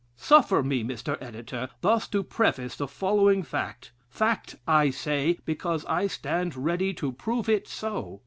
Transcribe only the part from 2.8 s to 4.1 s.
following fact;